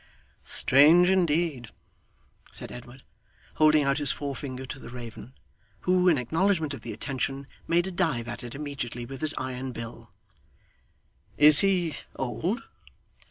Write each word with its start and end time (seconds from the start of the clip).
'Strange 0.43 1.11
indeed!' 1.11 1.69
said 2.51 2.71
Edward, 2.71 3.03
holding 3.57 3.83
out 3.83 3.99
his 3.99 4.11
forefinger 4.11 4.65
to 4.65 4.79
the 4.79 4.89
raven, 4.89 5.33
who, 5.81 6.07
in 6.09 6.17
acknowledgment 6.17 6.73
of 6.73 6.81
the 6.81 6.91
attention, 6.91 7.45
made 7.67 7.85
a 7.85 7.91
dive 7.91 8.27
at 8.27 8.43
it 8.43 8.55
immediately 8.55 9.05
with 9.05 9.21
his 9.21 9.35
iron 9.37 9.71
bill. 9.71 10.11
'Is 11.37 11.59
he 11.59 11.93
old? 12.15 12.63